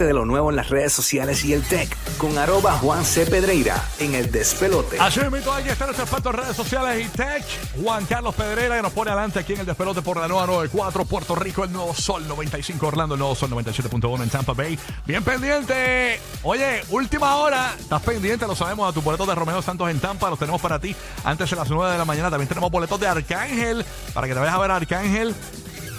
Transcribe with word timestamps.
De 0.00 0.14
lo 0.14 0.24
nuevo 0.24 0.48
en 0.48 0.56
las 0.56 0.70
redes 0.70 0.94
sociales 0.94 1.44
y 1.44 1.52
el 1.52 1.62
tech 1.62 1.94
con 2.16 2.38
arroba 2.38 2.72
Juan 2.78 3.04
C. 3.04 3.26
Pedreira 3.26 3.84
en 3.98 4.14
el 4.14 4.32
despelote. 4.32 4.98
Así 4.98 5.20
mismo, 5.30 5.52
ahí 5.52 5.68
está 5.68 5.84
nuestro 5.84 6.04
experto 6.04 6.30
en 6.30 6.36
redes 6.36 6.56
sociales 6.56 7.06
y 7.06 7.08
tech, 7.10 7.44
Juan 7.82 8.06
Carlos 8.06 8.34
Pedrera, 8.34 8.76
que 8.76 8.82
nos 8.82 8.92
pone 8.92 9.10
adelante 9.10 9.40
aquí 9.40 9.52
en 9.52 9.60
el 9.60 9.66
despelote 9.66 10.00
por 10.00 10.16
la 10.16 10.26
nueva 10.26 10.46
94, 10.46 11.04
Puerto 11.04 11.34
Rico, 11.34 11.64
el 11.64 11.72
nuevo 11.72 11.94
Sol 11.94 12.26
95, 12.26 12.86
Orlando, 12.86 13.14
el 13.14 13.18
nuevo 13.18 13.34
Sol 13.34 13.50
97.1 13.50 14.22
en 14.22 14.30
Tampa 14.30 14.54
Bay. 14.54 14.78
Bien 15.04 15.22
pendiente. 15.22 16.18
Oye, 16.44 16.82
última 16.88 17.36
hora, 17.36 17.74
estás 17.78 18.00
pendiente, 18.00 18.46
lo 18.46 18.56
sabemos, 18.56 18.88
a 18.88 18.94
tu 18.94 19.02
boleto 19.02 19.26
de 19.26 19.34
Romeo 19.34 19.60
Santos 19.60 19.90
en 19.90 20.00
Tampa, 20.00 20.30
los 20.30 20.38
tenemos 20.38 20.62
para 20.62 20.78
ti 20.78 20.96
antes 21.24 21.50
de 21.50 21.56
las 21.56 21.68
9 21.68 21.92
de 21.92 21.98
la 21.98 22.06
mañana. 22.06 22.30
También 22.30 22.48
tenemos 22.48 22.70
boletos 22.70 22.98
de 22.98 23.06
Arcángel, 23.06 23.84
para 24.14 24.26
que 24.26 24.32
te 24.32 24.40
vayas 24.40 24.54
a 24.54 24.58
ver 24.60 24.70
Arcángel 24.70 25.34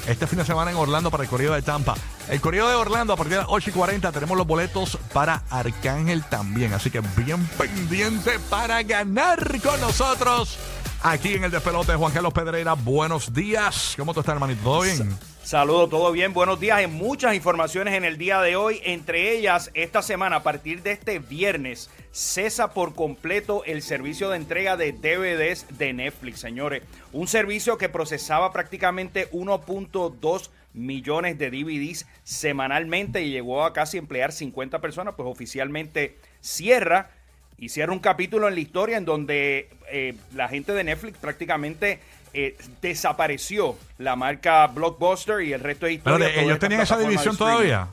este 0.07 0.25
fin 0.27 0.39
de 0.39 0.45
semana 0.45 0.71
en 0.71 0.77
Orlando 0.77 1.11
para 1.11 1.23
el 1.23 1.29
corrido 1.29 1.53
de 1.53 1.61
Tampa. 1.61 1.95
El 2.31 2.39
corrido 2.39 2.69
de 2.69 2.75
Orlando 2.75 3.11
a 3.11 3.17
partir 3.17 3.33
de 3.33 3.39
las 3.39 3.47
8 3.49 3.71
y 3.71 3.73
40 3.73 4.09
tenemos 4.13 4.37
los 4.37 4.47
boletos 4.47 4.97
para 5.11 5.43
Arcángel 5.49 6.23
también. 6.23 6.71
Así 6.71 6.89
que 6.89 7.01
bien 7.17 7.45
pendiente 7.57 8.39
para 8.49 8.81
ganar 8.83 9.59
con 9.59 9.81
nosotros 9.81 10.57
aquí 11.03 11.33
en 11.33 11.43
el 11.43 11.51
despelote 11.51 11.91
de 11.91 11.97
Juan 11.97 12.13
Carlos 12.13 12.31
Pedreira. 12.31 12.75
Buenos 12.75 13.33
días. 13.33 13.95
¿Cómo 13.97 14.13
tú 14.13 14.21
estás, 14.21 14.33
hermanito? 14.33 14.63
¿Todo 14.63 14.81
bien? 14.83 15.13
Saludos, 15.43 15.89
todo 15.89 16.11
bien, 16.13 16.31
buenos 16.31 16.57
días. 16.57 16.77
Hay 16.77 16.87
muchas 16.87 17.35
informaciones 17.35 17.95
en 17.95 18.05
el 18.05 18.17
día 18.17 18.39
de 18.39 18.55
hoy, 18.55 18.79
entre 18.85 19.35
ellas 19.35 19.69
esta 19.73 20.01
semana, 20.01 20.37
a 20.37 20.43
partir 20.43 20.83
de 20.83 20.91
este 20.91 21.19
viernes, 21.19 21.89
cesa 22.11 22.73
por 22.73 22.95
completo 22.95 23.63
el 23.65 23.81
servicio 23.81 24.29
de 24.29 24.37
entrega 24.37 24.77
de 24.77 24.93
DVDs 24.93 25.65
de 25.77 25.91
Netflix, 25.91 26.39
señores. 26.39 26.83
Un 27.11 27.27
servicio 27.27 27.77
que 27.77 27.89
procesaba 27.89 28.53
prácticamente 28.53 29.29
1.2 29.31 30.49
millones 30.73 31.37
de 31.37 31.49
DVDs 31.51 32.05
semanalmente 32.23 33.21
y 33.23 33.31
llegó 33.31 33.63
a 33.65 33.73
casi 33.73 33.97
emplear 33.97 34.31
50 34.31 34.79
personas, 34.79 35.13
pues 35.15 35.27
oficialmente 35.29 36.17
cierra 36.39 37.09
y 37.57 37.69
cierra 37.69 37.93
un 37.93 37.99
capítulo 37.99 38.47
en 38.47 38.55
la 38.55 38.59
historia 38.61 38.97
en 38.97 39.05
donde 39.05 39.69
eh, 39.91 40.15
la 40.33 40.47
gente 40.47 40.71
de 40.73 40.83
Netflix 40.83 41.17
prácticamente 41.17 41.99
eh, 42.33 42.57
desapareció 42.81 43.75
la 43.97 44.15
marca 44.15 44.65
Blockbuster 44.67 45.41
y 45.41 45.53
el 45.53 45.59
resto 45.59 45.85
de 45.85 45.93
historia. 45.93 46.27
Pero 46.33 46.41
ellos 46.45 46.59
tenían 46.59 46.81
esa 46.81 46.97
división 46.97 47.35
todavía. 47.37 47.87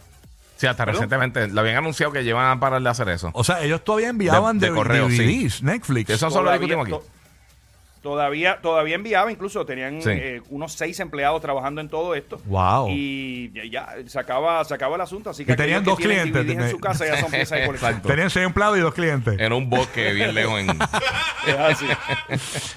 Sí, 0.56 0.66
hasta 0.66 0.84
recientemente 0.84 1.46
lo 1.48 1.60
habían 1.60 1.76
anunciado 1.76 2.12
que 2.12 2.24
llevan 2.24 2.50
a 2.50 2.58
parar 2.58 2.82
de 2.82 2.88
hacer 2.88 3.08
eso. 3.10 3.30
O 3.32 3.44
sea, 3.44 3.62
ellos 3.62 3.84
todavía 3.84 4.08
enviaban 4.08 4.58
de, 4.58 4.66
De- 4.66 4.72
de 4.72 4.76
correo, 4.76 5.08
DVDs, 5.08 5.54
sí. 5.54 5.64
Netflix. 5.64 6.10
Eso 6.10 6.30
solo 6.30 6.50
lo 6.50 6.50
Todavía- 6.58 6.76
discutimos 6.76 7.00
aquí. 7.02 7.08
To- 8.02 8.08
Todavía, 8.18 8.58
todavía 8.60 8.94
enviaba, 8.96 9.30
incluso 9.30 9.64
tenían 9.66 10.02
Sí. 10.02 10.10
eh, 10.10 10.42
unos 10.50 10.72
seis 10.72 10.98
empleados 11.00 11.40
trabajando 11.40 11.80
en 11.80 11.88
todo 11.88 12.14
esto. 12.14 12.40
Wow. 12.46 12.88
Y 12.90 13.50
ya, 13.52 13.64
ya 13.64 14.08
se, 14.08 14.18
acaba, 14.18 14.64
se 14.64 14.74
acaba 14.74 14.96
el 14.96 15.00
asunto. 15.02 15.30
Así 15.30 15.44
que 15.44 15.52
Y 15.52 15.56
tenían 15.56 15.84
dos 15.84 15.96
que 15.98 16.04
clientes, 16.04 16.48
en 16.48 16.70
su 16.70 16.78
casa 16.78 17.06
ya 17.06 17.20
son 17.20 17.30
piezas 17.30 17.58
de 17.60 17.66
colección. 17.66 17.90
Exacto. 17.92 18.08
Tenían 18.08 18.30
seis 18.30 18.46
empleados 18.46 18.78
y 18.78 18.80
dos 18.80 18.94
clientes. 18.94 19.38
En 19.38 19.52
un 19.52 19.68
bosque 19.70 20.12
bien 20.12 20.34
lejos 20.34 20.60
en... 20.60 20.68
Es 21.46 21.54
así. 21.56 21.86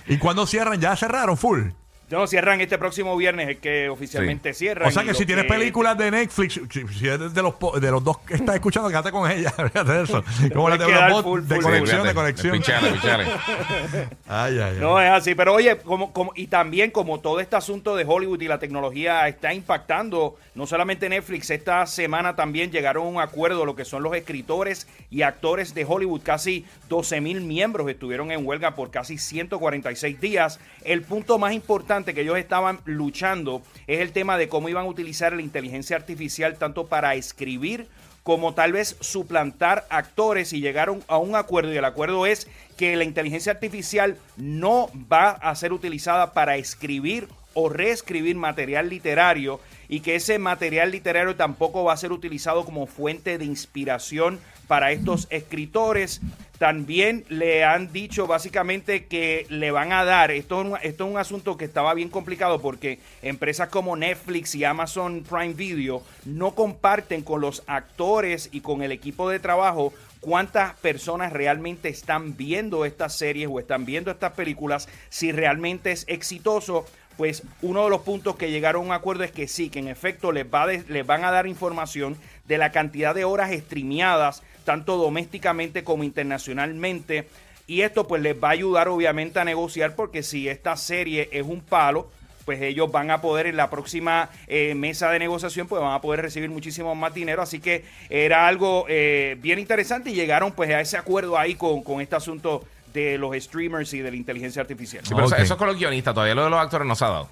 ¿Y 0.13 0.17
cuando 0.17 0.45
cierran? 0.45 0.79
¿Ya 0.79 0.95
cerraron 0.95 1.37
full? 1.37 1.69
No, 2.11 2.27
cierran 2.27 2.59
este 2.61 2.77
próximo 2.77 3.15
viernes, 3.15 3.49
es 3.49 3.57
que 3.59 3.89
oficialmente 3.89 4.53
cierran. 4.53 4.87
O 4.87 4.91
sea 4.91 5.03
que 5.03 5.13
si 5.13 5.25
tienes 5.25 5.45
películas 5.45 5.97
de 5.97 6.11
Netflix, 6.11 6.59
si, 6.69 6.87
si 6.87 7.07
es 7.07 7.33
de 7.33 7.41
los, 7.41 7.55
po- 7.55 7.79
de 7.79 7.89
los 7.89 8.03
dos 8.03 8.17
que 8.19 8.33
estás 8.35 8.55
escuchando, 8.55 8.89
quédate 8.89 9.11
con 9.11 9.29
ella. 9.31 9.49
Fíjate 9.55 9.91
de 9.91 10.03
eso. 10.03 10.23
Como 10.53 10.69
la 10.69 10.77
de, 10.77 10.87
los 11.09 11.23
full, 11.23 11.41
de 11.41 11.55
full, 11.55 11.63
conexión, 11.63 12.01
Sí, 12.01 12.07
de 12.07 12.13
conexión. 12.13 12.57
Pichale, 12.57 12.91
pichale. 12.91 13.25
Ay, 14.27 14.59
ay, 14.59 14.61
ay. 14.73 14.77
No, 14.79 14.99
es 15.01 15.09
así, 15.09 15.35
pero 15.35 15.53
oye, 15.53 15.77
como, 15.77 16.11
como, 16.13 16.31
y 16.35 16.47
también 16.47 16.91
como 16.91 17.19
todo 17.19 17.39
este 17.39 17.55
asunto 17.55 17.95
de 17.95 18.05
Hollywood 18.07 18.41
y 18.41 18.47
la 18.47 18.59
tecnología 18.59 19.27
está 19.27 19.53
impactando, 19.53 20.37
no 20.55 20.65
solamente 20.67 21.09
Netflix, 21.09 21.49
esta 21.49 21.85
semana 21.85 22.35
también 22.35 22.71
llegaron 22.71 23.05
a 23.05 23.09
un 23.09 23.19
acuerdo 23.21 23.65
lo 23.65 23.75
que 23.75 23.85
son 23.85 24.03
los 24.03 24.15
escritores 24.15 24.87
y 25.09 25.21
actores 25.23 25.73
de 25.73 25.85
Hollywood, 25.85 26.21
casi 26.23 26.65
12 26.89 27.21
mil 27.21 27.41
miembros 27.41 27.89
estuvieron 27.89 28.31
en 28.31 28.45
huelga 28.45 28.75
por 28.75 28.89
casi 28.91 29.17
146 29.17 30.19
días. 30.21 30.59
El 30.83 31.01
punto 31.01 31.37
más 31.37 31.53
importante 31.53 32.00
que 32.05 32.21
ellos 32.21 32.37
estaban 32.37 32.79
luchando 32.85 33.61
es 33.87 33.99
el 33.99 34.11
tema 34.11 34.37
de 34.37 34.49
cómo 34.49 34.69
iban 34.69 34.85
a 34.85 34.89
utilizar 34.89 35.33
la 35.33 35.41
inteligencia 35.41 35.95
artificial 35.95 36.57
tanto 36.57 36.87
para 36.87 37.15
escribir 37.15 37.87
como 38.23 38.53
tal 38.53 38.71
vez 38.71 38.97
suplantar 38.99 39.85
actores 39.89 40.53
y 40.53 40.61
llegaron 40.61 41.03
a 41.07 41.17
un 41.17 41.35
acuerdo 41.35 41.73
y 41.73 41.77
el 41.77 41.85
acuerdo 41.85 42.25
es 42.25 42.47
que 42.77 42.95
la 42.95 43.03
inteligencia 43.03 43.51
artificial 43.51 44.17
no 44.37 44.89
va 45.11 45.31
a 45.31 45.55
ser 45.55 45.73
utilizada 45.73 46.33
para 46.33 46.57
escribir 46.57 47.27
o 47.53 47.69
reescribir 47.69 48.35
material 48.35 48.89
literario 48.89 49.59
y 49.89 49.99
que 49.99 50.15
ese 50.15 50.39
material 50.39 50.91
literario 50.91 51.35
tampoco 51.35 51.83
va 51.83 51.93
a 51.93 51.97
ser 51.97 52.11
utilizado 52.11 52.63
como 52.63 52.87
fuente 52.87 53.37
de 53.37 53.45
inspiración 53.45 54.39
para 54.67 54.91
estos 54.91 55.27
escritores. 55.31 56.21
También 56.61 57.25
le 57.27 57.63
han 57.63 57.91
dicho 57.91 58.27
básicamente 58.27 59.07
que 59.07 59.47
le 59.49 59.71
van 59.71 59.91
a 59.93 60.05
dar, 60.05 60.29
esto 60.29 60.77
es, 60.83 60.99
un, 60.99 61.17
asunto 61.17 61.57
que 61.57 61.65
estaba 61.65 61.91
bien 61.95 62.09
complicado 62.09 62.61
porque 62.61 62.99
empresas 63.23 63.69
como 63.69 63.95
Netflix 63.95 64.53
y 64.53 64.63
Amazon 64.63 65.25
Prime 65.27 65.55
Video 65.55 66.03
no 66.23 66.53
comparten 66.53 67.23
con 67.23 67.41
los 67.41 67.63
actores 67.65 68.47
y 68.51 68.61
con 68.61 68.83
el 68.83 68.91
equipo 68.91 69.27
de 69.27 69.39
trabajo 69.39 69.91
cuántas 70.19 70.75
personas 70.75 71.33
realmente 71.33 71.89
están 71.89 72.37
viendo 72.37 72.85
estas 72.85 73.17
series 73.17 73.49
o 73.51 73.59
están 73.59 73.83
viendo 73.83 74.11
estas 74.11 74.33
películas, 74.33 74.87
si 75.09 75.31
realmente 75.31 75.91
es 75.91 76.05
exitoso. 76.07 76.85
Pues 77.17 77.43
uno 77.61 77.83
de 77.83 77.89
los 77.89 78.01
puntos 78.01 78.35
que 78.35 78.51
llegaron 78.51 78.83
a 78.83 78.85
un 78.85 78.91
acuerdo 78.93 79.23
es 79.23 79.31
que 79.31 79.47
sí, 79.47 79.69
que 79.69 79.79
en 79.79 79.87
efecto 79.87 80.31
les, 80.31 80.45
va 80.45 80.67
van 81.05 81.25
a 81.25 81.31
dar 81.31 81.47
información 81.47 82.17
de 82.45 82.57
la 82.59 82.71
cantidad 82.71 83.15
de 83.15 83.25
horas 83.25 83.51
streameadas, 83.51 84.43
tanto 84.63 84.97
domésticamente 84.97 85.83
como 85.83 86.03
internacionalmente. 86.03 87.27
Y 87.67 87.81
esto 87.81 88.07
pues 88.07 88.21
les 88.21 88.35
va 88.41 88.49
a 88.49 88.51
ayudar 88.51 88.87
obviamente 88.89 89.39
a 89.39 89.45
negociar 89.45 89.95
porque 89.95 90.23
si 90.23 90.49
esta 90.49 90.75
serie 90.75 91.29
es 91.31 91.43
un 91.45 91.61
palo, 91.61 92.09
pues 92.45 92.61
ellos 92.61 92.91
van 92.91 93.11
a 93.11 93.21
poder 93.21 93.45
en 93.45 93.55
la 93.55 93.69
próxima 93.69 94.29
eh, 94.47 94.73
mesa 94.75 95.09
de 95.11 95.19
negociación, 95.19 95.67
pues 95.67 95.81
van 95.81 95.93
a 95.93 96.01
poder 96.01 96.21
recibir 96.21 96.49
muchísimo 96.49 96.95
más 96.95 97.13
dinero. 97.13 97.41
Así 97.41 97.59
que 97.59 97.85
era 98.09 98.47
algo 98.47 98.85
eh, 98.89 99.37
bien 99.39 99.59
interesante 99.59 100.09
y 100.09 100.15
llegaron 100.15 100.51
pues 100.51 100.69
a 100.71 100.81
ese 100.81 100.97
acuerdo 100.97 101.37
ahí 101.37 101.55
con, 101.55 101.83
con 101.83 102.01
este 102.01 102.15
asunto 102.15 102.65
de 102.93 103.17
los 103.17 103.33
streamers 103.41 103.93
y 103.93 103.99
de 103.99 104.09
la 104.11 104.17
inteligencia 104.17 104.61
artificial. 104.61 105.05
Sí, 105.05 105.13
pero 105.13 105.27
eso- 105.27 105.35
Ok. 105.35 105.41
eso 105.41 105.53
es 105.53 105.57
con 105.57 105.67
los 105.67 105.77
guionistas. 105.77 106.13
Todavía 106.13 106.35
lo 106.35 106.43
de 106.43 106.49
los 106.49 106.59
actores 106.59 106.85
no 106.87 106.95
se 106.95 107.05
ha 107.05 107.09
dado. 107.09 107.29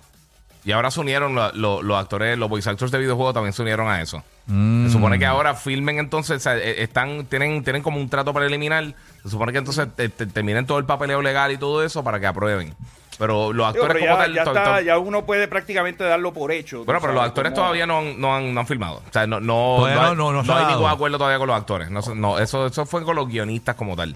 Y 0.66 0.72
ahora 0.74 0.92
se 0.92 1.00
unieron 1.00 1.36
lo- 1.36 1.52
lo- 1.54 1.82
los 1.82 1.98
actores, 1.98 2.38
los 2.38 2.50
voice 2.50 2.70
actors 2.70 2.92
de 2.92 2.98
videojuegos 3.00 3.34
también 3.34 3.54
se 3.54 3.62
unieron 3.62 3.88
a 3.88 4.02
eso. 4.02 4.24
Se 4.48 4.90
supone 4.92 5.18
que 5.20 5.26
ahora 5.26 5.54
filmen 5.56 6.00
entonces, 6.00 6.38
o 6.38 6.40
sea, 6.40 6.58
eh, 6.58 6.82
están, 6.84 7.26
tienen, 7.28 7.64
tienen 7.64 7.82
como 7.84 8.00
un 8.00 8.10
trato 8.10 8.34
preliminar. 8.34 8.94
Se 9.24 9.30
supone 9.30 9.52
que 9.52 9.60
entonces 9.60 9.88
te- 9.96 10.10
te- 10.10 10.26
terminen 10.26 10.66
todo 10.66 10.80
el 10.80 10.86
papeleo 10.86 11.22
legal 11.22 11.52
y 11.52 11.58
todo 11.58 11.84
eso 11.84 12.04
para 12.04 12.20
que 12.20 12.28
aprueben. 12.28 12.74
Pero 13.18 13.52
los 13.54 13.74
Digo, 13.74 13.84
actores 13.86 13.88
pero 13.88 14.00
como 14.00 14.16
ya, 14.16 14.18
tal. 14.26 14.34
ya 14.34 14.44
está- 14.44 14.82
ya 14.82 14.98
uno 14.98 15.26
puede 15.26 15.48
prácticamente 15.48 16.04
darlo 16.04 16.34
por 16.34 16.52
hecho. 16.52 16.84
bueno, 16.86 17.00
pero 17.02 17.14
los 17.14 17.20
sabes, 17.22 17.30
actores 17.32 17.52
como- 17.52 17.62
todavía 17.64 17.86
no 17.86 18.00
han, 18.00 18.20
no, 18.20 18.36
han, 18.36 18.54
no 18.54 18.60
han 18.62 18.68
filmado. 18.68 19.02
O 19.08 19.14
sea, 19.14 19.28
no, 19.28 19.40
no, 19.40 19.80
no, 19.80 19.86
hay- 19.86 20.16
no- 20.16 20.32
no- 20.34 20.44
no 20.44 20.56
hay 20.56 20.66
ningún 20.66 20.90
acuerdo 20.90 21.18
todavía 21.18 21.38
con 21.38 21.48
los 21.48 21.58
actores. 21.58 21.90
No, 21.92 22.00
no, 22.16 22.40
eso, 22.40 22.66
eso 22.68 22.86
fue 22.86 23.04
con 23.04 23.16
los 23.16 23.28
guionistas 23.28 23.76
como 23.76 23.96
tal. 23.96 24.16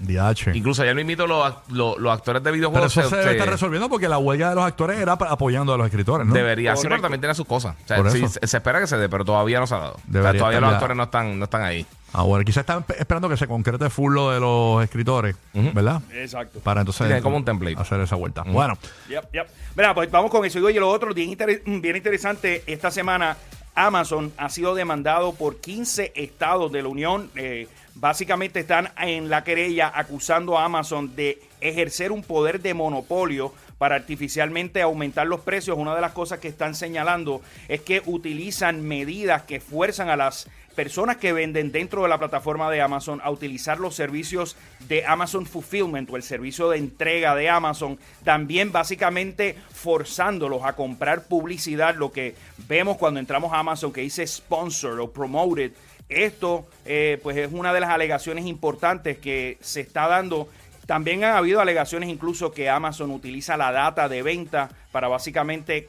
DH. 0.00 0.54
Incluso 0.54 0.84
ya 0.84 0.92
no 0.94 1.00
invito 1.00 1.26
los, 1.26 1.54
los, 1.68 1.98
los 1.98 2.12
actores 2.12 2.42
de 2.42 2.50
Pero 2.50 2.54
videojuegos. 2.56 2.96
eso 2.96 3.08
se 3.08 3.16
debe 3.16 3.28
se- 3.28 3.36
estar 3.36 3.48
resolviendo 3.48 3.88
porque 3.88 4.08
la 4.08 4.18
huelga 4.18 4.48
de 4.50 4.54
los 4.56 4.64
actores 4.64 4.98
era 4.98 5.12
apoyando 5.12 5.74
a 5.74 5.76
los 5.78 5.86
escritores, 5.86 6.26
¿no? 6.26 6.34
Debería, 6.34 6.72
sí, 6.76 6.82
pero 6.82 6.90
Correcto. 6.90 7.02
también 7.02 7.20
tiene 7.20 7.34
sus 7.34 7.46
cosas. 7.46 7.76
O 7.84 7.86
sea, 7.86 7.96
Por 7.98 8.10
sí, 8.10 8.18
eso. 8.24 8.38
se, 8.40 8.46
se 8.46 8.56
espera 8.56 8.80
que 8.80 8.86
se 8.86 8.96
dé, 8.96 9.08
pero 9.08 9.24
todavía 9.24 9.60
no 9.60 9.66
se 9.66 9.74
ha 9.74 9.78
dado. 9.78 9.92
O 9.92 9.96
sea, 9.96 10.04
Debería 10.06 10.38
todavía 10.38 10.60
los 10.60 10.70
ya. 10.70 10.76
actores 10.76 10.96
no 10.96 11.02
están, 11.04 11.38
no 11.38 11.44
están 11.44 11.62
ahí. 11.62 11.86
Ah, 12.12 12.22
bueno, 12.22 12.44
quizás 12.44 12.62
están 12.62 12.82
pe- 12.82 12.96
esperando 12.98 13.28
que 13.28 13.36
se 13.36 13.46
concrete 13.46 13.88
full 13.88 14.12
lo 14.14 14.30
de 14.32 14.40
los 14.40 14.82
escritores, 14.82 15.36
¿verdad? 15.54 16.02
Exacto. 16.12 16.58
Para 16.60 16.80
entonces 16.80 17.06
Tiene 17.06 17.22
como 17.22 17.36
un 17.36 17.44
template. 17.44 17.76
hacer 17.80 18.00
esa 18.00 18.16
vuelta. 18.16 18.42
Bueno, 18.44 18.76
Yep, 19.08 19.32
yep. 19.32 19.46
Mira, 19.76 19.94
pues 19.94 20.10
vamos 20.10 20.30
con 20.30 20.44
eso. 20.44 20.58
Y 20.58 20.62
oye, 20.64 20.80
lo 20.80 20.88
otro 20.88 21.14
bien, 21.14 21.30
inter- 21.30 21.62
bien 21.64 21.94
interesante, 21.96 22.64
esta 22.66 22.90
semana 22.90 23.36
Amazon 23.76 24.32
ha 24.36 24.48
sido 24.48 24.74
demandado 24.74 25.32
por 25.34 25.60
15 25.60 26.12
estados 26.16 26.72
de 26.72 26.82
la 26.82 26.88
Unión. 26.88 27.30
Eh, 27.36 27.68
básicamente 28.00 28.60
están 28.60 28.90
en 28.98 29.28
la 29.28 29.44
querella 29.44 29.92
acusando 29.94 30.58
a 30.58 30.64
Amazon 30.64 31.14
de 31.14 31.40
ejercer 31.60 32.10
un 32.10 32.22
poder 32.22 32.60
de 32.60 32.72
monopolio 32.72 33.52
para 33.76 33.96
artificialmente 33.96 34.80
aumentar 34.80 35.26
los 35.26 35.40
precios. 35.40 35.76
Una 35.78 35.94
de 35.94 36.00
las 36.00 36.12
cosas 36.12 36.38
que 36.38 36.48
están 36.48 36.74
señalando 36.74 37.42
es 37.68 37.82
que 37.82 38.02
utilizan 38.06 38.82
medidas 38.82 39.42
que 39.42 39.60
fuerzan 39.60 40.08
a 40.08 40.16
las 40.16 40.48
personas 40.74 41.16
que 41.16 41.32
venden 41.32 41.72
dentro 41.72 42.02
de 42.02 42.08
la 42.08 42.18
plataforma 42.18 42.70
de 42.70 42.80
Amazon 42.80 43.20
a 43.22 43.30
utilizar 43.30 43.78
los 43.80 43.94
servicios 43.94 44.56
de 44.88 45.04
Amazon 45.04 45.46
Fulfillment 45.46 46.08
o 46.10 46.16
el 46.16 46.22
servicio 46.22 46.70
de 46.70 46.78
entrega 46.78 47.34
de 47.34 47.48
Amazon, 47.48 47.98
también 48.24 48.72
básicamente 48.72 49.56
forzándolos 49.72 50.64
a 50.64 50.74
comprar 50.74 51.24
publicidad, 51.24 51.94
lo 51.96 52.12
que 52.12 52.34
vemos 52.68 52.96
cuando 52.96 53.20
entramos 53.20 53.52
a 53.52 53.58
Amazon 53.58 53.92
que 53.92 54.02
dice 54.02 54.26
sponsor 54.26 55.00
o 55.00 55.10
promoted. 55.10 55.72
Esto 56.08 56.66
eh, 56.86 57.20
pues 57.22 57.36
es 57.36 57.52
una 57.52 57.72
de 57.72 57.80
las 57.80 57.90
alegaciones 57.90 58.46
importantes 58.46 59.18
que 59.18 59.58
se 59.60 59.80
está 59.80 60.08
dando 60.08 60.48
también 60.90 61.22
han 61.22 61.36
habido 61.36 61.60
alegaciones 61.60 62.08
incluso 62.08 62.50
que 62.50 62.68
Amazon 62.68 63.12
utiliza 63.12 63.56
la 63.56 63.70
data 63.70 64.08
de 64.08 64.24
venta 64.24 64.70
para 64.90 65.06
básicamente 65.06 65.88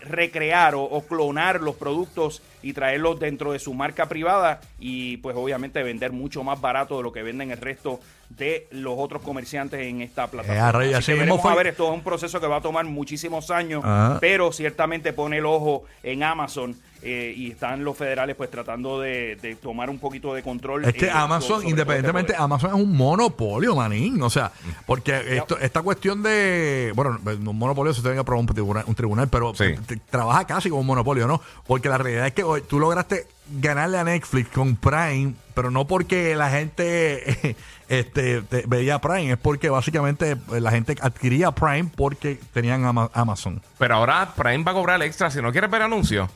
recrear 0.00 0.74
o, 0.74 0.84
o 0.84 1.02
clonar 1.02 1.60
los 1.60 1.74
productos 1.74 2.40
y 2.62 2.72
traerlos 2.72 3.18
dentro 3.20 3.52
de 3.52 3.58
su 3.58 3.74
marca 3.74 4.06
privada 4.08 4.60
y 4.78 5.18
pues 5.18 5.36
obviamente 5.36 5.82
vender 5.82 6.12
mucho 6.12 6.42
más 6.44 6.60
barato 6.60 6.96
de 6.98 7.02
lo 7.02 7.12
que 7.12 7.22
venden 7.22 7.50
el 7.50 7.58
resto 7.58 8.00
de 8.30 8.66
los 8.72 8.94
otros 8.98 9.22
comerciantes 9.22 9.80
en 9.80 10.02
esta 10.02 10.26
plataforma. 10.26 10.84
Eh, 10.84 10.94
Así 10.94 11.12
que 11.12 11.18
veremos 11.18 11.40
fue- 11.40 11.52
a 11.52 11.54
ver, 11.54 11.68
esto 11.68 11.88
es 11.88 11.94
un 11.94 12.02
proceso 12.02 12.40
que 12.40 12.46
va 12.46 12.56
a 12.56 12.60
tomar 12.60 12.84
muchísimos 12.84 13.50
años, 13.50 13.82
Ajá. 13.84 14.18
pero 14.20 14.52
ciertamente 14.52 15.12
pone 15.14 15.38
el 15.38 15.46
ojo 15.46 15.84
en 16.02 16.22
Amazon 16.22 16.76
eh, 17.00 17.32
y 17.36 17.52
están 17.52 17.84
los 17.84 17.96
federales 17.96 18.34
pues 18.34 18.50
tratando 18.50 19.00
de, 19.00 19.36
de 19.36 19.54
tomar 19.54 19.88
un 19.88 19.98
poquito 20.00 20.34
de 20.34 20.42
control. 20.42 20.84
Es 20.84 20.94
que 20.94 21.06
eh, 21.06 21.10
Amazon, 21.10 21.60
todo 21.60 21.70
independientemente, 21.70 22.32
este 22.32 22.38
poder. 22.38 22.44
Amazon 22.44 22.70
es 22.70 22.76
un 22.76 22.96
monopolio, 22.96 23.76
manín. 23.76 24.20
O 24.20 24.28
sea, 24.28 24.50
porque 24.84 25.36
esto, 25.36 25.56
esta 25.60 25.80
cuestión 25.82 26.24
de. 26.24 26.92
Bueno, 26.96 27.18
un 27.24 27.56
monopolio 27.56 27.94
se 27.94 28.00
tiene 28.02 28.16
que 28.16 28.20
aprobar 28.20 28.40
un 28.40 28.46
tribunal, 28.52 28.84
un 28.88 28.94
tribunal 28.96 29.28
pero 29.28 29.54
Sí. 29.54 29.74
trabaja 30.10 30.44
casi 30.44 30.68
como 30.70 30.80
un 30.80 30.88
monopolio, 30.88 31.28
¿no? 31.28 31.40
Porque 31.68 31.88
la 31.88 31.98
realidad 31.98 32.26
es 32.26 32.32
que 32.32 32.42
tú 32.68 32.78
lograste 32.80 33.26
ganarle 33.60 33.98
a 33.98 34.04
Netflix 34.04 34.48
con 34.50 34.76
Prime, 34.76 35.34
pero 35.54 35.70
no 35.70 35.86
porque 35.86 36.34
la 36.36 36.50
gente 36.50 37.56
este, 37.88 38.42
te- 38.42 38.64
veía 38.66 38.98
Prime, 39.00 39.32
es 39.32 39.38
porque 39.38 39.70
básicamente 39.70 40.32
eh, 40.52 40.60
la 40.60 40.70
gente 40.70 40.96
adquiría 41.00 41.50
Prime 41.52 41.90
porque 41.96 42.38
tenían 42.52 42.84
Ama- 42.84 43.10
Amazon. 43.14 43.62
Pero 43.78 43.94
ahora 43.96 44.32
Prime 44.36 44.64
va 44.64 44.72
a 44.72 44.74
cobrar 44.74 45.02
extra. 45.02 45.30
Si 45.30 45.40
no 45.40 45.50
quieres 45.52 45.70
ver 45.70 45.82
anuncios, 45.82 46.28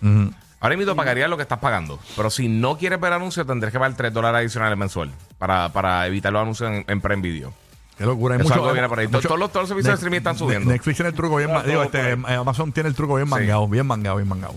ahora 0.61 0.77
mismo 0.77 0.95
pagarías 0.97 1.29
lo 1.29 1.37
que 1.37 1.43
estás 1.43 1.59
pagando. 1.59 1.99
Pero 2.17 2.31
si 2.31 2.49
no 2.49 2.79
quieres 2.79 2.99
ver 3.01 3.13
anuncios, 3.13 3.47
tendrás 3.47 3.73
que 3.73 3.79
pagar 3.79 3.97
3 3.97 4.13
dólares 4.13 4.39
adicionales 4.41 4.79
mensual 4.79 5.11
para, 5.39 5.69
para 5.73 6.07
evitar 6.07 6.33
los 6.33 6.43
anuncios 6.43 6.71
en, 6.71 6.85
en 6.89 7.01
Prime 7.01 7.21
Video. 7.23 7.53
Qué 7.99 8.07
locura. 8.07 8.37
Hay 8.37 8.41
Eso 8.41 8.49
mucho- 8.49 8.61
algo 8.63 8.73
viene 8.73 8.89
por 8.89 8.99
ahí. 8.99 9.07
Todos 9.09 9.39
los- 9.39 9.53
todos 9.53 9.63
los 9.65 9.69
servicios 9.69 9.93
de 9.93 9.95
streaming 9.97 10.17
están 10.19 10.39
subiendo. 10.39 10.71
Netflix 10.71 10.97
tiene 10.97 11.11
el 11.11 11.15
truco 11.15 11.37
bien, 11.37 11.51
digo, 11.67 11.83
este. 11.83 12.13
Amazon 12.27 12.73
tiene 12.73 12.89
el 12.89 12.95
truco 12.95 13.17
bien 13.17 13.27
Sí. 13.27 13.31
mangado, 13.31 13.69
bien 13.69 13.87
mangado, 13.87 14.17
bien 14.17 14.29
mangado. 14.29 14.55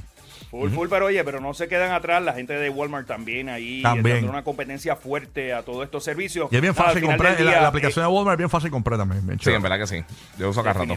Full, 0.59 0.71
full, 0.71 0.87
pero 0.89 1.05
oye, 1.07 1.23
pero 1.23 1.39
no 1.39 1.53
se 1.53 1.67
quedan 1.67 1.91
atrás 1.91 2.23
la 2.23 2.33
gente 2.33 2.53
de 2.53 2.69
Walmart 2.69 3.07
también 3.07 3.49
ahí 3.49 3.81
También. 3.81 4.17
dando 4.17 4.31
una 4.31 4.43
competencia 4.43 4.95
fuerte 4.95 5.53
a 5.53 5.63
todos 5.63 5.83
estos 5.85 6.03
servicios. 6.03 6.47
Y 6.51 6.55
es 6.55 6.61
bien 6.61 6.73
Nada, 6.75 6.89
fácil 6.91 7.03
comprar. 7.03 7.39
la, 7.41 7.67
aplicación 7.67 8.03
eh, 8.05 8.07
de 8.07 8.13
Walmart 8.13 8.35
es 8.35 8.37
bien 8.39 8.49
fácil 8.49 8.71
comprar 8.71 8.97
también. 8.99 9.25
bien 9.25 9.39
Sí, 9.39 9.51
en 9.51 9.61
verdad 9.61 9.79
que 9.79 9.87
sí. 9.87 10.03
Yo 10.37 10.49
uso 10.49 10.63
cada 10.63 10.85
rato. 10.85 10.95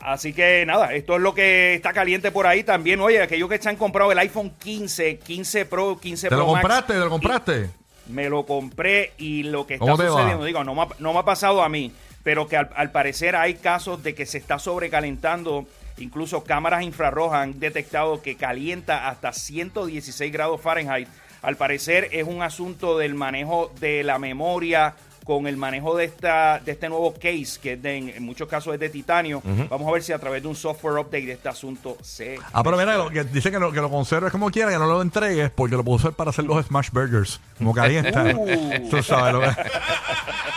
Así 0.00 0.32
que 0.32 0.64
nada, 0.64 0.94
esto 0.94 1.16
es 1.16 1.20
lo 1.22 1.34
que 1.34 1.74
está 1.74 1.92
caliente 1.92 2.30
por 2.30 2.46
ahí 2.46 2.62
también. 2.62 3.00
Oye, 3.00 3.20
aquellos 3.20 3.48
que 3.48 3.58
se 3.58 3.68
han 3.68 3.76
comprado 3.76 4.12
el 4.12 4.18
iPhone 4.20 4.52
15, 4.58 5.18
15 5.18 5.66
Pro, 5.66 5.98
15 6.00 6.28
¿Te 6.28 6.36
Pro 6.36 6.38
lo 6.38 6.52
Max, 6.52 6.60
compraste? 6.62 6.92
¿Te 6.92 6.98
lo 7.00 7.10
compraste? 7.10 7.70
Me 8.06 8.28
lo 8.30 8.46
compré 8.46 9.12
y 9.18 9.42
lo 9.42 9.66
que 9.66 9.74
está 9.74 9.84
¿Cómo 9.84 9.98
te 9.98 10.04
va? 10.04 10.10
sucediendo, 10.10 10.44
digo, 10.44 10.62
no 10.64 10.74
me, 10.74 10.82
ha, 10.82 10.88
no 11.00 11.12
me 11.12 11.18
ha 11.18 11.24
pasado 11.24 11.62
a 11.62 11.68
mí, 11.68 11.92
pero 12.22 12.46
que 12.46 12.56
al, 12.56 12.70
al 12.76 12.92
parecer 12.92 13.34
hay 13.36 13.54
casos 13.54 14.02
de 14.04 14.14
que 14.14 14.24
se 14.24 14.38
está 14.38 14.58
sobrecalentando. 14.60 15.66
Incluso 16.00 16.44
cámaras 16.44 16.82
infrarrojas 16.82 17.40
han 17.42 17.58
detectado 17.60 18.20
que 18.22 18.36
calienta 18.36 19.08
hasta 19.08 19.32
116 19.32 20.32
grados 20.32 20.60
Fahrenheit. 20.60 21.08
Al 21.42 21.56
parecer 21.56 22.08
es 22.12 22.26
un 22.26 22.42
asunto 22.42 22.98
del 22.98 23.14
manejo 23.14 23.70
de 23.80 24.02
la 24.04 24.18
memoria 24.18 24.94
con 25.24 25.46
el 25.46 25.58
manejo 25.58 25.94
de 25.94 26.06
esta 26.06 26.58
de 26.58 26.72
este 26.72 26.88
nuevo 26.88 27.12
case 27.12 27.58
que 27.62 27.74
es 27.74 27.82
de- 27.82 27.96
en, 27.98 28.08
en 28.08 28.22
muchos 28.22 28.48
casos 28.48 28.72
es 28.72 28.80
de 28.80 28.88
titanio. 28.88 29.42
Vamos 29.68 29.86
a 29.86 29.90
ver 29.92 30.02
si 30.02 30.12
a 30.12 30.18
través 30.18 30.40
de 30.42 30.48
un 30.48 30.56
software 30.56 30.94
update 30.98 31.26
de 31.26 31.32
este 31.32 31.48
asunto 31.50 31.98
se 32.02 32.38
Ah, 32.52 32.62
pero 32.64 32.78
mira, 32.78 32.96
lo 32.96 33.10
que 33.10 33.24
dice 33.24 33.50
que 33.50 33.58
lo, 33.58 33.70
que 33.70 33.80
lo 33.82 33.90
conserves 33.90 34.32
como 34.32 34.50
quieras, 34.50 34.72
que 34.72 34.78
no 34.78 34.86
lo 34.86 35.02
entregues, 35.02 35.50
porque 35.50 35.76
lo 35.76 35.84
puedo 35.84 35.96
usar 35.96 36.12
para 36.12 36.30
hacer 36.30 36.46
los 36.46 36.64
smash 36.66 36.88
burgers. 36.90 37.40
Como 37.58 37.74
calienta. 37.74 38.24
Uh. 38.36 38.88
Tú 38.88 39.02
sabes 39.02 39.34
lo 39.34 39.40
que- 39.40 39.48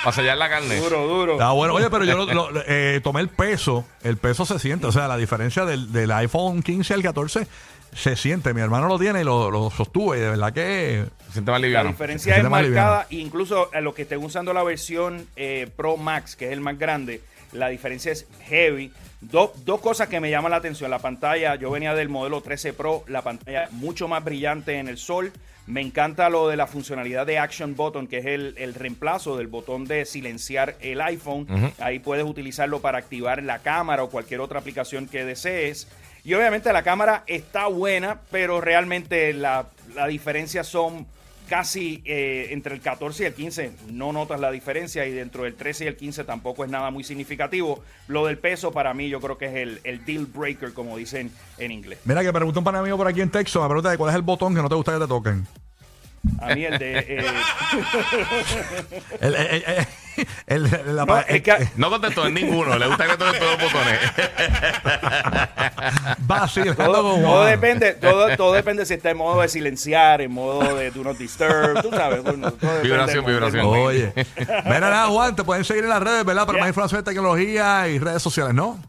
Para 0.04 0.16
sellar 0.16 0.38
la 0.38 0.50
carne. 0.50 0.78
duro, 0.80 1.08
duro. 1.08 1.32
Está 1.34 1.52
bueno. 1.52 1.74
Oye, 1.76 1.90
pero 1.90 2.04
yo 2.06 2.18
lo- 2.26 2.52
lo- 2.52 2.64
eh, 2.68 3.00
tomé 3.04 3.22
el 3.22 3.30
peso. 3.30 3.86
El 4.04 4.18
peso 4.18 4.46
se 4.46 4.58
siente. 4.60 4.88
O 4.88 4.92
sea, 4.92 5.08
la 5.08 5.18
diferencia 5.18 5.66
del, 5.66 5.92
del 5.92 6.12
iPhone 6.12 6.64
15 6.64 6.94
al 6.96 7.04
14 7.04 7.48
se 7.94 8.16
siente. 8.16 8.54
Mi 8.54 8.62
hermano 8.62 8.88
lo 8.88 8.98
tiene 8.98 9.22
y 9.22 9.24
lo, 9.24 9.52
lo 9.52 9.70
sostuve. 9.70 10.18
Y 10.18 10.22
de 10.22 10.30
verdad 10.32 10.54
que. 10.54 11.06
Se 11.28 11.34
siente 11.34 11.52
más 11.52 11.62
La 11.62 11.68
liviano. 11.68 11.90
diferencia 11.90 12.24
Se 12.24 12.30
es 12.32 12.36
siente 12.36 12.50
más 12.50 12.64
marcada, 12.64 13.08
incluso 13.12 13.70
a 13.74 13.82
los 13.82 13.94
que 13.94 14.02
estén 14.04 14.24
usando 14.24 14.54
la 14.54 14.64
versión 14.64 15.28
eh, 15.36 15.70
Pro 15.76 15.98
Max, 15.98 16.36
que 16.36 16.48
es 16.48 16.52
el 16.54 16.62
más 16.62 16.78
grande, 16.80 17.22
la 17.52 17.70
diferencia 17.70 18.12
es 18.12 18.28
heavy. 18.46 18.92
Do- 19.22 19.54
dos 19.66 19.82
cosas 19.82 20.08
que 20.08 20.20
me 20.20 20.30
llaman 20.32 20.52
la 20.52 20.58
atención. 20.58 20.90
La 20.90 21.00
pantalla, 21.00 21.56
yo 21.56 21.70
venía 21.72 21.94
del 21.94 22.10
modelo 22.10 22.42
13 22.42 22.74
Pro, 22.74 23.04
la 23.08 23.22
pantalla 23.22 23.68
mucho 23.72 24.08
más 24.08 24.24
brillante 24.24 24.78
en 24.80 24.88
el 24.88 24.98
sol. 24.98 25.32
Me 25.68 25.80
encanta 25.82 26.28
lo 26.30 26.48
de 26.48 26.58
la 26.58 26.66
funcionalidad 26.66 27.26
de 27.28 27.38
Action 27.38 27.76
Button, 27.76 28.08
que 28.08 28.18
es 28.18 28.26
el, 28.26 28.56
el 28.58 28.74
reemplazo 28.74 29.38
del 29.38 29.46
botón 29.48 29.86
de 29.86 30.06
silenciar 30.06 30.76
el 30.82 31.02
iPhone. 31.02 31.46
Ahí 31.80 32.00
puedes 32.00 32.26
utilizarlo 32.26 32.82
para 32.82 32.98
activar 32.98 33.44
la 33.44 33.60
cámara 33.60 34.04
o 34.04 34.10
cualquier 34.10 34.42
otra 34.42 34.60
aplicación 34.60 35.08
que 35.08 35.24
desees. 35.24 35.88
Y 36.24 36.34
obviamente 36.34 36.74
la 36.74 36.82
cámara 36.84 37.24
está 37.28 37.68
buena, 37.68 38.22
pero 38.32 38.60
realmente 38.60 39.34
la, 39.34 39.68
la 39.96 40.08
diferencia 40.08 40.64
son 40.64 41.06
casi 41.52 42.02
eh, 42.06 42.48
entre 42.52 42.74
el 42.74 42.80
14 42.80 43.24
y 43.24 43.26
el 43.26 43.34
15 43.34 43.72
no 43.92 44.14
notas 44.14 44.40
la 44.40 44.52
diferencia 44.52 45.06
y 45.06 45.12
dentro 45.12 45.44
del 45.44 45.56
13 45.56 45.84
y 45.84 45.88
el 45.88 45.98
15 45.98 46.24
tampoco 46.24 46.64
es 46.64 46.72
nada 46.72 46.92
muy 46.92 47.04
significativo. 47.04 47.84
Lo 48.08 48.26
del 48.26 48.38
peso 48.38 48.72
para 48.72 48.94
mí 48.94 49.10
yo 49.10 49.20
creo 49.20 49.38
que 49.38 49.48
es 49.48 49.56
el, 49.56 49.82
el 49.84 50.06
deal 50.06 50.28
breaker 50.28 50.72
como 50.72 50.96
dicen 50.96 51.30
en 51.58 51.74
inglés. 51.74 52.00
Mira, 52.06 52.22
que 52.22 52.32
pregunta 52.32 52.62
un 52.62 52.64
pan 52.64 52.78
amigo 52.78 52.96
por 52.96 53.06
aquí 53.06 53.20
en 53.20 53.30
texto. 53.30 53.62
Me 53.62 53.68
pregunta 53.68 53.92
de 53.92 53.98
cuál 53.98 54.12
es 54.12 54.16
el 54.16 54.22
botón 54.22 54.56
que 54.56 54.62
no 54.62 54.70
te 54.70 54.76
gusta 54.76 54.94
que 54.94 55.00
te 55.00 55.08
toquen. 55.08 55.46
A 56.42 56.56
mí 56.56 56.66
el 56.66 56.78
de... 56.80 56.98
eh, 57.00 57.26
El, 59.22 59.36
el- 59.36 59.64
el- 59.68 59.88
el- 60.48 60.66
el- 60.74 60.96
la 60.96 61.06
no, 61.06 61.18
es 61.20 61.42
que- 61.42 61.70
No 61.78 61.90
contestó 61.90 62.28
en 62.28 62.34
ninguno. 62.34 62.78
Le 62.78 62.88
gusta 62.88 63.06
que 63.08 63.18
toque 63.18 63.40
todos 63.40 63.52
los 63.62 63.72
botones. 63.72 64.00
vacilando 66.20 66.84
todo, 66.84 67.12
con 67.14 67.22
todo 67.24 67.46
depende, 67.46 67.94
todo, 67.94 68.36
todo 68.38 68.54
depende 68.54 68.86
si 68.86 68.94
está 68.96 69.10
en 69.12 69.18
modo 69.18 69.42
de 69.42 69.48
silenciar, 69.48 70.22
en 70.22 70.32
modo 70.32 70.76
de 70.76 70.92
do 70.92 71.04
not 71.04 71.18
disturb, 71.18 71.82
tú 71.82 71.90
sabes. 71.92 72.24
todo 72.24 72.82
Vibración, 72.84 73.26
vibración. 73.26 73.66
Oye, 73.66 74.14
mira 74.66 74.80
nada, 74.80 75.08
Juan, 75.08 75.36
te 75.36 75.44
pueden 75.44 75.64
seguir 75.64 75.84
en 75.84 75.90
las 75.90 76.02
redes, 76.04 76.26
¿verdad? 76.26 76.46
Para 76.46 76.58
Yeah. 76.58 76.64
más 76.64 76.70
información 76.70 77.02
de 77.04 77.06
tecnología 77.12 77.88
y 77.88 77.98
redes 78.00 78.22
sociales, 78.22 78.54
¿no? 78.54 78.80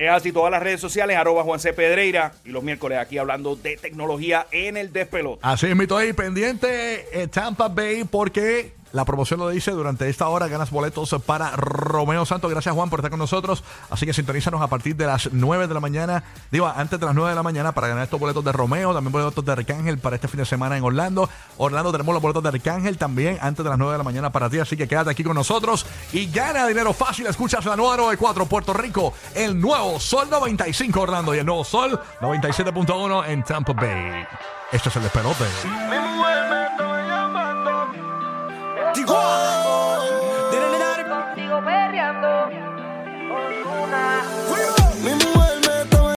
Es 0.00 0.08
así 0.08 0.32
todas 0.32 0.50
las 0.50 0.62
redes 0.62 0.80
sociales, 0.80 1.14
arroba 1.14 1.42
Juan 1.42 1.60
C. 1.60 1.74
Pedreira 1.74 2.32
y 2.46 2.48
los 2.48 2.62
miércoles 2.62 2.96
aquí 2.96 3.18
hablando 3.18 3.54
de 3.54 3.76
tecnología 3.76 4.46
en 4.50 4.78
el 4.78 4.94
despelote. 4.94 5.40
Así 5.42 5.66
es, 5.66 5.76
mito 5.76 5.94
ahí, 5.94 6.14
pendiente 6.14 7.04
eh, 7.12 7.28
Tampa 7.28 7.68
Bay, 7.68 8.04
porque 8.04 8.72
la 8.92 9.04
promoción 9.04 9.40
lo 9.40 9.48
dice, 9.48 9.70
durante 9.70 10.08
esta 10.08 10.28
hora 10.28 10.48
ganas 10.48 10.70
boletos 10.70 11.14
para 11.24 11.52
Romeo 11.52 12.26
Santos. 12.26 12.50
Gracias, 12.50 12.74
Juan, 12.74 12.90
por 12.90 13.00
estar 13.00 13.10
con 13.10 13.20
nosotros. 13.20 13.62
Así 13.90 14.06
que 14.06 14.12
sintonízanos 14.12 14.60
a 14.60 14.66
partir 14.66 14.96
de 14.96 15.06
las 15.06 15.30
9 15.32 15.68
de 15.68 15.74
la 15.74 15.80
mañana, 15.80 16.24
digo, 16.50 16.66
antes 16.66 16.98
de 16.98 17.06
las 17.06 17.14
9 17.14 17.30
de 17.30 17.36
la 17.36 17.42
mañana 17.42 17.72
para 17.72 17.88
ganar 17.88 18.04
estos 18.04 18.18
boletos 18.18 18.44
de 18.44 18.52
Romeo, 18.52 18.92
también 18.92 19.12
boletos 19.12 19.44
de 19.44 19.52
Arcángel 19.52 19.98
para 19.98 20.16
este 20.16 20.28
fin 20.28 20.38
de 20.38 20.46
semana 20.46 20.76
en 20.76 20.84
Orlando. 20.84 21.28
Orlando 21.56 21.92
tenemos 21.92 22.12
los 22.12 22.22
boletos 22.22 22.42
de 22.42 22.48
Arcángel 22.48 22.98
también 22.98 23.38
antes 23.40 23.64
de 23.64 23.70
las 23.70 23.78
9 23.78 23.92
de 23.92 23.98
la 23.98 24.04
mañana 24.04 24.30
para 24.30 24.50
ti, 24.50 24.58
así 24.58 24.76
que 24.76 24.88
quédate 24.88 25.10
aquí 25.10 25.22
con 25.22 25.34
nosotros 25.34 25.86
y 26.12 26.30
gana 26.30 26.66
dinero 26.66 26.92
fácil. 26.92 27.26
Escuchas 27.26 27.64
la 27.64 27.76
nueva 27.76 27.96
94 27.96 28.46
Puerto 28.46 28.72
Rico, 28.72 29.14
el 29.34 29.60
nuevo 29.60 30.00
Sol 30.00 30.28
95 30.30 31.00
Orlando 31.00 31.34
y 31.34 31.38
el 31.38 31.46
nuevo 31.46 31.64
Sol 31.64 32.00
97.1 32.20 33.28
en 33.28 33.42
Tampa 33.44 33.72
Bay. 33.72 34.26
Este 34.72 34.88
es 34.88 34.96
el 34.96 35.02
despelote. 35.02 35.44